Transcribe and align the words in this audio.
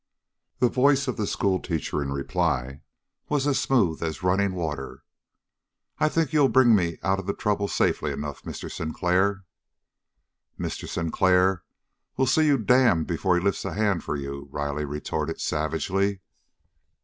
The 0.57 0.67
voice 0.67 1.07
of 1.07 1.15
the 1.15 1.27
schoolteacher 1.27 2.01
in 2.01 2.11
reply 2.11 2.81
was 3.29 3.45
as 3.45 3.59
smooth 3.61 4.01
as 4.01 4.23
running 4.23 4.55
water. 4.55 5.03
"I 5.99 6.09
think 6.09 6.33
you'll 6.33 6.49
bring 6.49 6.73
me 6.73 6.97
out 7.03 7.19
of 7.19 7.27
the 7.27 7.35
trouble 7.35 7.67
safely 7.67 8.11
enough, 8.11 8.41
Mr. 8.41 8.67
Sinclair." 8.71 9.43
"Mr. 10.59 10.89
Sinclair'll 10.89 11.61
see 12.25 12.47
you 12.47 12.57
damned 12.57 13.05
before 13.05 13.37
he 13.37 13.43
lifts 13.43 13.63
a 13.63 13.73
hand 13.75 14.03
for 14.03 14.15
you!" 14.15 14.47
Riley 14.51 14.85
retorted 14.85 15.39
savagely. 15.39 16.21